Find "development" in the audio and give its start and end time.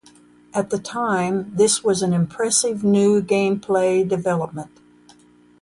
4.09-4.71